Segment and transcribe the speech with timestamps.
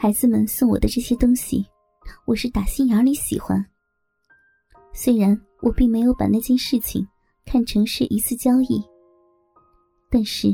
[0.00, 1.66] 孩子们送我的这些东西，
[2.24, 3.66] 我是打心眼里喜欢。
[4.92, 7.04] 虽然我并没有把那件事情
[7.44, 8.80] 看成是一次交易，
[10.08, 10.52] 但是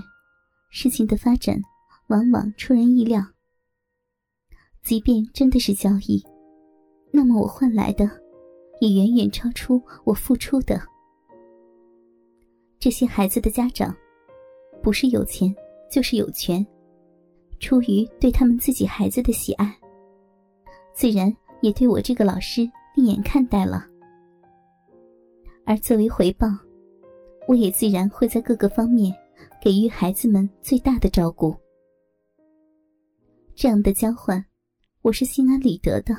[0.70, 1.60] 事情的发展
[2.06, 3.22] 往往出人意料。
[4.82, 6.24] 即便真的是交易，
[7.12, 8.10] 那么我换来的
[8.80, 10.80] 也远远超出我付出的。
[12.78, 13.94] 这些孩子的家长，
[14.82, 15.54] 不是有钱，
[15.90, 16.66] 就是有权。
[17.58, 19.78] 出于对他们自己孩子的喜爱，
[20.92, 23.86] 自然也对我这个老师另眼看待了。
[25.66, 26.46] 而作为回报，
[27.48, 29.14] 我也自然会在各个方面
[29.62, 31.56] 给予孩子们最大的照顾。
[33.54, 34.44] 这样的交换，
[35.00, 36.14] 我是心安理得的。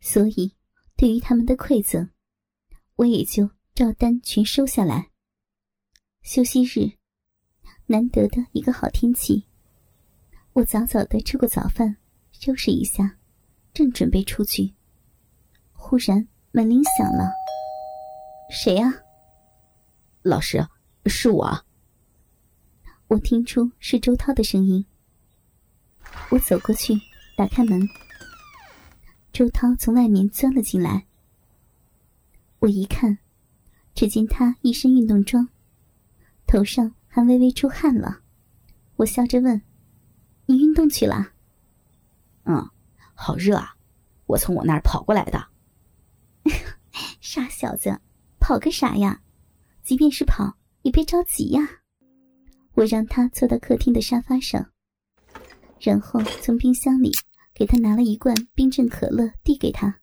[0.00, 0.54] 所以，
[0.96, 2.08] 对于他们的馈赠，
[2.94, 5.10] 我也就照单全收下来。
[6.22, 6.90] 休息日，
[7.86, 9.45] 难得的一个好天气。
[10.56, 11.96] 我早早的吃过早饭，
[12.32, 13.18] 收拾一下，
[13.74, 14.72] 正准备出去，
[15.74, 17.30] 忽然门铃响了。
[18.50, 18.90] 谁呀？
[20.22, 20.66] 老师，
[21.04, 21.66] 是我。
[23.08, 24.86] 我听出是周涛的声音。
[26.30, 26.94] 我走过去，
[27.36, 27.86] 打开门。
[29.34, 31.06] 周涛从外面钻了进来。
[32.60, 33.18] 我一看，
[33.94, 35.50] 只见他一身运动装，
[36.46, 38.20] 头上还微微出汗了。
[38.96, 39.60] 我笑着问。
[40.46, 41.32] 你运动去了？
[42.44, 42.70] 嗯，
[43.14, 43.76] 好热啊！
[44.26, 45.48] 我从我那儿跑过来的。
[47.20, 48.00] 傻小子，
[48.38, 49.20] 跑个啥呀？
[49.82, 51.82] 即便是跑，也别着急呀。
[52.74, 54.70] 我让他坐到客厅的沙发上，
[55.80, 57.12] 然后从冰箱里
[57.54, 60.00] 给他拿了一罐冰镇可乐，递给他。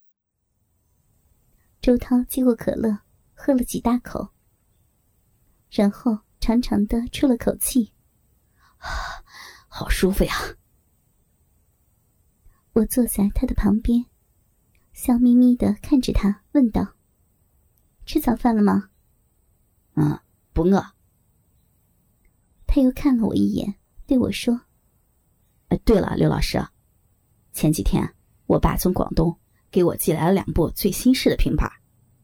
[1.81, 2.99] 周涛接过可乐，
[3.33, 4.29] 喝了几大口，
[5.69, 7.93] 然后长长的出了口气。
[9.75, 10.35] 好舒服呀！
[12.73, 14.05] 我坐在他的旁边，
[14.91, 16.93] 笑眯眯的看着他，问道
[18.05, 18.91] ：“吃早饭了吗
[19.97, 20.19] ？”“嗯，
[20.53, 20.79] 不饿。”
[22.67, 23.73] 他又看了我一眼，
[24.05, 24.61] 对我说
[25.69, 26.63] ：“哎，对了，刘老师，
[27.51, 28.07] 前几天
[28.45, 29.35] 我爸从广东
[29.71, 31.67] 给我寄来了两部最新式的平板，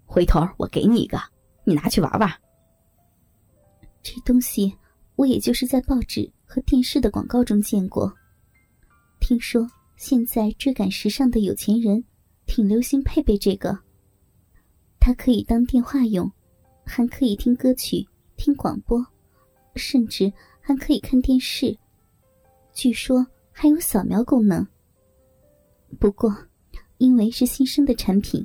[0.05, 1.19] 回头我给你一个，
[1.63, 2.29] 你拿去玩玩。”
[4.03, 4.77] 这东西，
[5.15, 6.31] 我也就是在报纸。
[6.49, 8.11] 和电视的广告中见过。
[9.19, 12.03] 听说现在追赶时尚的有钱人
[12.47, 13.77] 挺流行配备这个。
[14.99, 16.29] 它可以当电话用，
[16.83, 18.03] 还可以听歌曲、
[18.35, 19.05] 听广播，
[19.75, 21.77] 甚至还可以看电视。
[22.73, 24.65] 据说还有扫描功能。
[25.99, 26.35] 不过，
[26.97, 28.43] 因为是新生的产品，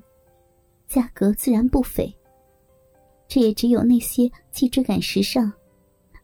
[0.87, 2.15] 价格自然不菲。
[3.27, 5.51] 这也只有那些既追赶时尚，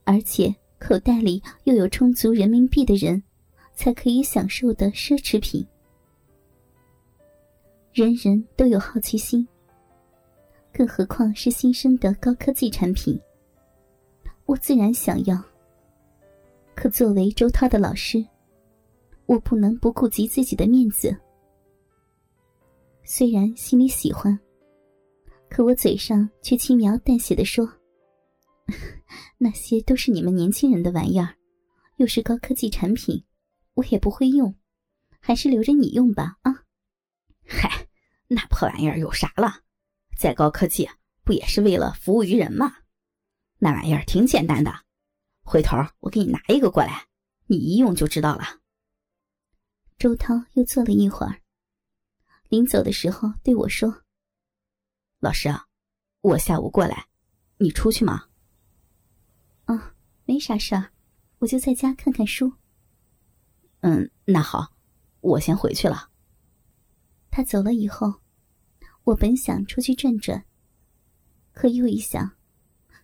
[0.05, 0.55] 而且。
[0.81, 3.23] 口袋里又有充足人民币的人，
[3.75, 5.65] 才可以享受的奢侈品。
[7.93, 9.47] 人人都有好奇心，
[10.73, 13.21] 更何况是新生的高科技产品。
[14.47, 15.41] 我自然想要。
[16.75, 18.25] 可作为周涛的老师，
[19.27, 21.15] 我不能不顾及自己的面子。
[23.05, 24.37] 虽然心里喜欢，
[25.51, 27.71] 可我嘴上却轻描淡写的说。
[29.39, 31.37] 那些都是你们年轻人的玩意儿，
[31.97, 33.25] 又是高科技产品，
[33.75, 34.55] 我也不会用，
[35.21, 36.39] 还是留着你用吧。
[36.43, 36.65] 啊，
[37.47, 37.89] 嗨，
[38.29, 39.63] 那破玩意儿有啥了？
[40.17, 40.89] 再高科技，
[41.25, 42.79] 不也是为了服务于人吗？
[43.59, 44.85] 那玩意儿挺简单的，
[45.43, 47.07] 回头我给你拿一个过来，
[47.47, 48.61] 你一用就知道了。
[49.99, 51.43] 周涛又坐了一会儿，
[52.49, 54.03] 临走的时候对我说
[55.21, 55.67] ：“老师啊，
[56.23, 57.07] 我下午过来，
[57.59, 58.29] 你出去吗？”
[60.31, 60.93] 哦，没啥事儿，
[61.41, 62.53] 我就在家看看书。
[63.81, 64.73] 嗯，那好，
[65.21, 66.09] 我先回去了。
[67.33, 68.21] 他走了以后，
[69.03, 70.45] 我本想出去转转，
[71.53, 72.31] 可又一想，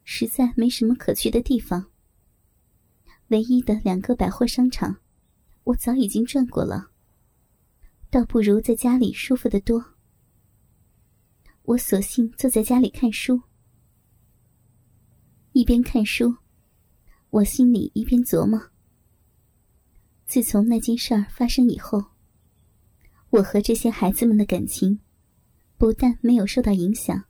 [0.04, 1.90] 实在没什么可去的地方。
[3.30, 5.00] 唯一的两个百货商场，
[5.64, 6.92] 我早已经转过了，
[8.08, 9.84] 倒不如在家里舒服的多。
[11.62, 13.42] 我索性坐在家里看书，
[15.50, 16.36] 一边看书。
[17.36, 18.58] 我心里一边琢磨：
[20.24, 22.02] 自从那件事儿发生以后，
[23.28, 24.98] 我和这些孩子们的感情
[25.76, 27.22] 不但没有受到影响，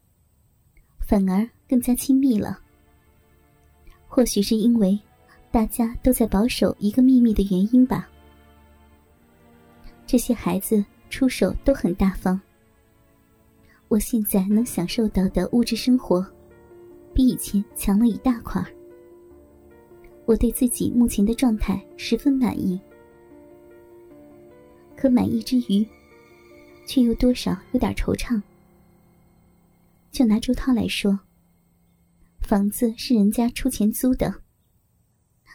[1.00, 2.56] 反而更加亲密了。
[4.06, 4.96] 或许是因为
[5.50, 8.08] 大家都在保守一个秘密的原因吧。
[10.06, 12.40] 这些孩子出手都很大方，
[13.88, 16.24] 我现在能享受到的物质生活，
[17.12, 18.70] 比以前强了一大块儿。
[20.26, 22.78] 我对自己目前的状态十分满意。
[24.96, 25.86] 可满意之余，
[26.86, 28.42] 却又多少有点惆怅。
[30.10, 31.20] 就拿周涛来说，
[32.40, 34.42] 房子是人家出钱租的，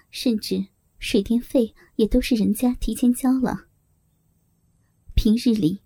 [0.10, 0.66] 甚至
[1.00, 3.66] 水电费也都是人家提前交了。
[5.16, 5.82] 平日里，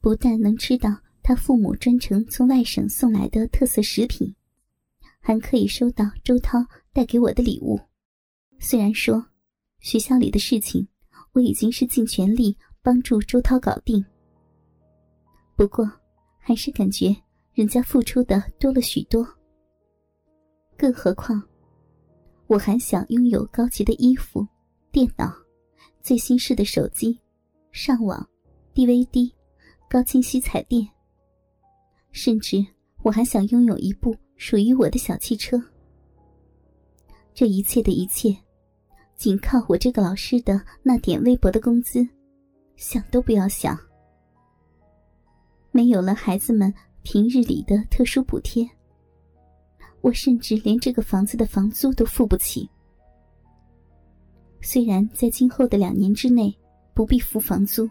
[0.00, 4.34] 不但能吃到他父母专程从外省送来的特色食品，
[5.20, 7.78] 还可以收到周涛带给我的礼物。
[8.66, 9.22] 虽然说
[9.80, 10.88] 学校里的事情，
[11.32, 14.02] 我已经是尽全力帮助周涛搞定，
[15.54, 15.86] 不过
[16.38, 17.14] 还是感觉
[17.52, 19.22] 人家付出的多了许多。
[20.78, 21.42] 更何况，
[22.46, 24.48] 我还想拥有高级的衣服、
[24.90, 25.30] 电脑、
[26.00, 27.20] 最新式的手机、
[27.70, 28.26] 上网、
[28.74, 29.30] DVD、
[29.90, 30.88] 高清晰彩电，
[32.12, 32.64] 甚至
[33.02, 35.62] 我还想拥有一部属于我的小汽车。
[37.34, 38.34] 这一切的一切。
[39.16, 42.06] 仅靠我这个老师的那点微薄的工资，
[42.76, 43.78] 想都不要想。
[45.70, 46.72] 没有了孩子们
[47.02, 48.68] 平日里的特殊补贴，
[50.00, 52.68] 我甚至连这个房子的房租都付不起。
[54.60, 56.54] 虽然在今后的两年之内
[56.94, 57.88] 不必付房租，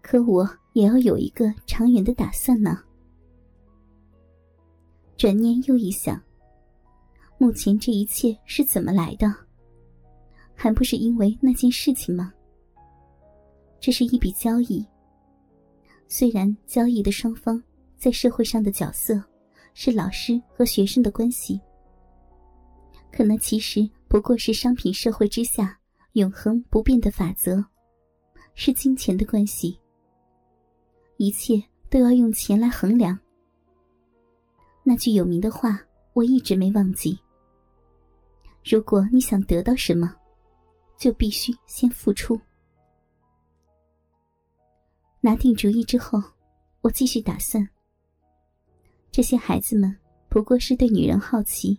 [0.00, 2.78] 可我也要有一个长远的打算呢。
[5.16, 6.20] 转念又一想，
[7.38, 9.32] 目前这一切是怎么来的？
[10.54, 12.32] 还不是因为那件事情吗？
[13.80, 14.86] 这是一笔交易。
[16.06, 17.60] 虽然交易的双方
[17.96, 19.20] 在社会上的角色
[19.74, 21.60] 是老师和学生的关系，
[23.10, 25.76] 可那其实不过是商品社会之下
[26.12, 27.64] 永恒不变的法则，
[28.54, 29.78] 是金钱的关系。
[31.16, 33.18] 一切都要用钱来衡量。
[34.84, 35.80] 那句有名的话，
[36.12, 37.18] 我一直没忘记：
[38.64, 40.14] 如果你想得到什么。
[41.02, 42.40] 就必须先付出。
[45.20, 46.22] 拿定主意之后，
[46.80, 47.68] 我继续打算。
[49.10, 49.92] 这些孩子们
[50.28, 51.76] 不过是对女人好奇，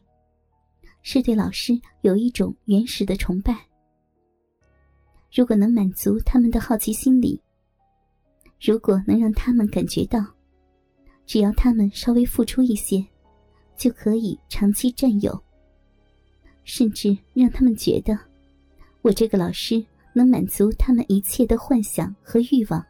[1.03, 1.71] 是对老师
[2.01, 3.57] 有一种原始的崇拜。
[5.33, 7.41] 如果能满足他们的好奇心理，
[8.59, 10.19] 如果能让他们感觉到，
[11.25, 13.01] 只要他们稍微付出一些，
[13.77, 15.41] 就可以长期占有，
[16.65, 18.32] 甚至让他们觉得。
[19.03, 22.83] 我这个老师能满足他们一切的幻想和欲望，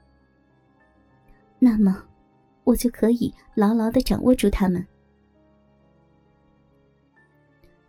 [1.57, 2.04] 那么
[2.63, 4.86] 我就可以牢牢的掌握住他们。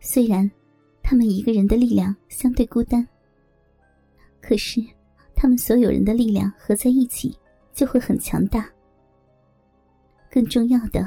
[0.00, 0.50] 虽然
[1.02, 3.06] 他们一个人的力量相对孤单，
[4.40, 4.82] 可是
[5.34, 7.36] 他们所有人的力量合在一起
[7.74, 8.66] 就会很强大。
[10.30, 11.06] 更重要的，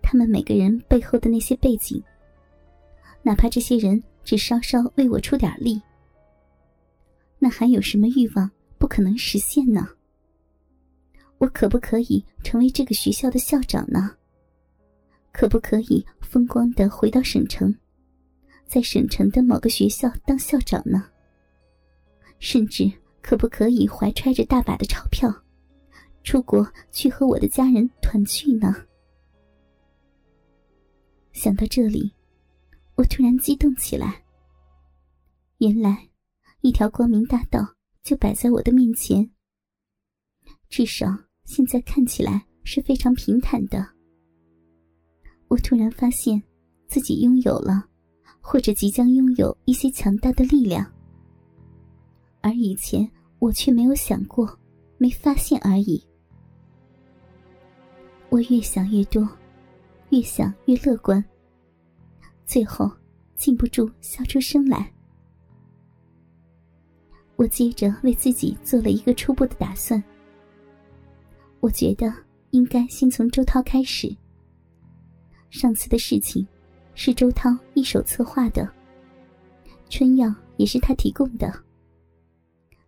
[0.00, 2.02] 他们每个人背后的那些背景，
[3.22, 5.78] 哪怕这些人只稍稍为我出点力。
[7.48, 9.88] 还有什么欲望不可能实现呢？
[11.38, 14.16] 我可不可以成为这个学校的校长呢？
[15.32, 17.72] 可不可以风光的回到省城，
[18.66, 21.08] 在省城的某个学校当校长呢？
[22.40, 22.90] 甚至
[23.22, 25.32] 可不可以怀揣着大把的钞票，
[26.24, 28.74] 出国去和我的家人团聚呢？
[31.32, 32.12] 想到这里，
[32.96, 34.24] 我突然激动起来。
[35.58, 36.08] 原来。
[36.60, 37.60] 一条光明大道
[38.02, 39.30] 就摆在我的面前，
[40.68, 41.06] 至少
[41.44, 43.86] 现在看起来是非常平坦的。
[45.46, 46.42] 我突然发现
[46.88, 47.88] 自己拥有了，
[48.40, 50.84] 或者即将拥有一些强大的力量，
[52.40, 54.58] 而以前我却没有想过，
[54.98, 56.04] 没发现而已。
[58.30, 59.26] 我越想越多，
[60.10, 61.24] 越想越乐观，
[62.44, 62.90] 最后
[63.36, 64.92] 禁不住笑出声来。
[67.38, 70.02] 我接着为自己做了一个初步的打算。
[71.60, 72.12] 我觉得
[72.50, 74.14] 应该先从周涛开始。
[75.48, 76.44] 上次的事情
[76.96, 78.68] 是周涛一手策划的，
[79.88, 81.52] 春药也是他提供的。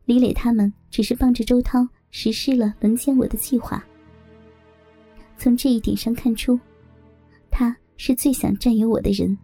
[0.05, 3.83] 李磊他们只是帮着周涛实施了轮奸我的计划。
[5.39, 6.59] 从这一点上看出，
[7.53, 9.39] 他是最想占有我的人，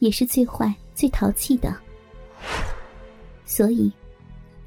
[0.00, 1.80] 也是最坏、最淘气的。
[3.56, 3.92] 所以，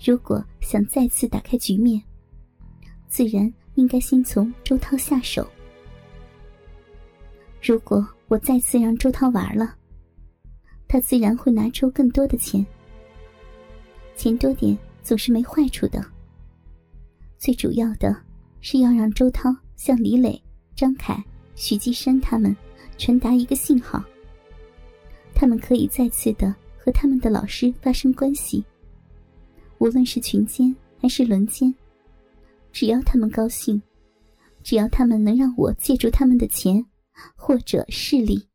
[0.02, 2.02] 如果想再次打开局面，
[3.10, 5.46] 自然应该先从周涛下手。
[7.62, 9.76] 如果我再次让周涛玩了，
[10.88, 12.66] 他自然会拿出更多的钱。
[14.16, 16.02] 钱多点总是没坏处的。
[17.38, 18.16] 最主要的
[18.62, 20.42] 是要让周涛向李磊、
[20.78, 21.22] 张凯、
[21.56, 22.56] 徐继山他们
[22.98, 24.02] 传达一个信号，
[25.36, 26.56] 他们可以再次的。
[26.80, 28.64] 和他们的老师发生关系，
[29.80, 31.74] 无论是群奸还是轮奸，
[32.72, 33.82] 只要他们高兴，
[34.64, 36.86] 只要他们能让我借助他们的钱
[37.36, 38.50] 或者势力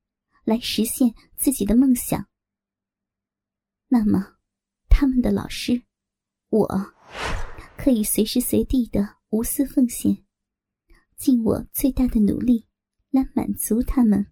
[0.45, 2.27] 来实现自己的梦想，
[3.89, 4.37] 那么
[4.89, 5.83] 他们的老师，
[6.49, 6.93] 我
[7.77, 10.25] 可以随时随地的无私奉献，
[11.17, 12.67] 尽我最大的努力
[13.11, 14.32] 来满足他们。